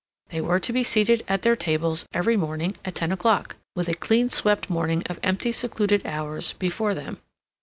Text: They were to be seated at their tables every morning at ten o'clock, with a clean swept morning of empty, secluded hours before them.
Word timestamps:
They 0.29 0.41
were 0.41 0.59
to 0.61 0.73
be 0.73 0.83
seated 0.83 1.23
at 1.27 1.43
their 1.43 1.55
tables 1.55 2.07
every 2.11 2.35
morning 2.35 2.75
at 2.83 2.95
ten 2.95 3.11
o'clock, 3.11 3.57
with 3.75 3.87
a 3.87 3.93
clean 3.93 4.31
swept 4.31 4.67
morning 4.67 5.03
of 5.05 5.19
empty, 5.21 5.51
secluded 5.51 6.07
hours 6.07 6.53
before 6.53 6.95
them. 6.95 7.21